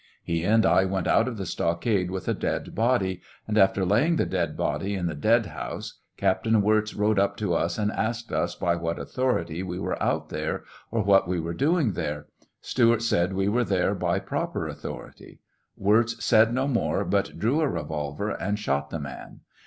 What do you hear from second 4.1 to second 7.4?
the dead body in the dead house, Captain Wirz rode up